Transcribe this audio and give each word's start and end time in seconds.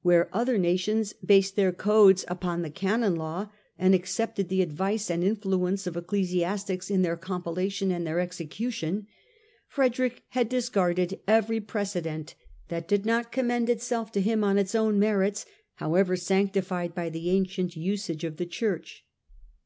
Where 0.00 0.30
other 0.34 0.56
nations 0.56 1.12
based 1.22 1.56
their 1.56 1.70
codes 1.70 2.24
upon 2.26 2.62
the 2.62 2.70
Canon 2.70 3.16
Law 3.16 3.50
and 3.78 3.94
accepted 3.94 4.48
the 4.48 4.62
advice 4.62 5.10
and 5.10 5.22
influence 5.22 5.86
of 5.86 5.94
ecclesiastics 5.94 6.88
in 6.90 7.02
their 7.02 7.18
compilation 7.18 7.90
and 7.92 8.06
their 8.06 8.18
execution, 8.18 9.06
Frederick 9.68 10.22
had 10.30 10.48
discarded 10.48 11.20
every 11.28 11.60
precedent 11.60 12.34
that 12.68 12.88
did 12.88 13.04
not 13.04 13.30
commend 13.30 13.68
itself 13.68 14.10
to 14.12 14.22
him 14.22 14.42
on 14.42 14.56
its 14.56 14.74
own 14.74 14.98
merits, 14.98 15.44
however 15.74 16.16
sanctified 16.16 16.94
by 16.94 17.10
the 17.10 17.28
ancient 17.28 17.76
usage 17.76 18.24
of 18.24 18.38
the 18.38 18.46
Church. 18.46 19.04